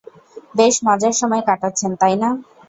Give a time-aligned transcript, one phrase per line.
[0.55, 2.29] বেশ মজার সময় কাটাচ্ছেন, তাই না?